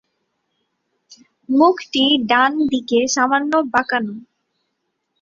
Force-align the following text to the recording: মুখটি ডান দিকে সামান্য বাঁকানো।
মুখটি 1.49 2.03
ডান 2.29 2.51
দিকে 2.71 2.99
সামান্য 3.15 3.51
বাঁকানো। 3.73 4.15